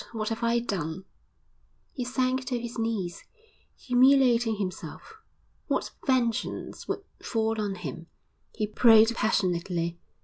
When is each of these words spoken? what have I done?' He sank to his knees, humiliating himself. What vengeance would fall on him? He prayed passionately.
what 0.13 0.29
have 0.29 0.41
I 0.43 0.57
done?' 0.57 1.05
He 1.93 2.03
sank 2.03 2.45
to 2.45 2.57
his 2.59 2.79
knees, 2.79 3.23
humiliating 3.77 4.55
himself. 4.55 5.19
What 5.67 5.91
vengeance 6.07 6.87
would 6.87 7.03
fall 7.21 7.61
on 7.61 7.75
him? 7.75 8.07
He 8.51 8.65
prayed 8.65 9.13
passionately. 9.13 9.99